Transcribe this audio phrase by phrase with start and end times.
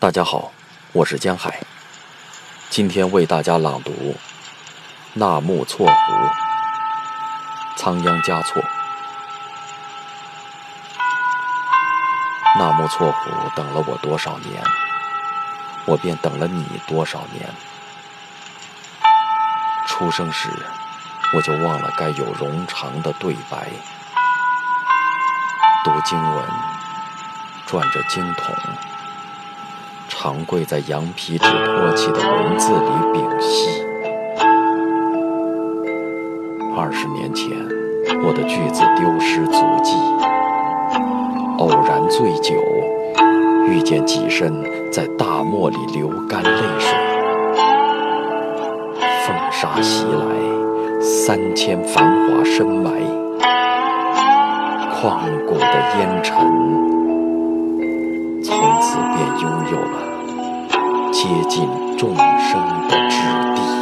[0.00, 0.50] 大家好，
[0.94, 1.60] 我是江海。
[2.70, 3.92] 今天为大家朗读
[5.12, 5.92] 《纳木错湖》，
[7.76, 8.62] 仓央嘉措。
[12.58, 14.64] 纳木错湖等了我多少年，
[15.84, 17.46] 我便等了你多少年。
[19.86, 20.48] 出生时，
[21.34, 23.68] 我就忘了该有冗长的对白。
[25.84, 26.48] 读经文，
[27.66, 28.54] 转着经筒。
[30.22, 33.82] 常跪在羊皮纸托起的文字里屏息。
[36.76, 37.48] 二十年前，
[38.22, 39.96] 我的句子丢失足迹，
[41.56, 42.54] 偶然醉酒，
[43.66, 44.52] 遇见几身
[44.92, 46.94] 在大漠里流干泪水。
[49.24, 52.90] 风沙袭来，三千繁华深埋，
[55.00, 55.64] 旷古的
[55.98, 56.46] 烟尘，
[58.44, 60.09] 从此便拥有了。
[61.20, 63.18] 接近众生的之
[63.54, 63.79] 地。